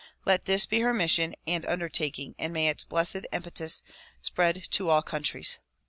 Let 0.25 0.45
this 0.45 0.65
be 0.65 0.79
her 0.79 0.95
mission 0.95 1.35
and 1.45 1.63
undertaking 1.63 2.33
and 2.39 2.51
may 2.51 2.69
its 2.69 2.83
blessed 2.83 3.27
impetus 3.31 3.83
spread 4.23 4.65
to 4.71 4.89
all 4.89 5.03
countries. 5.03 5.59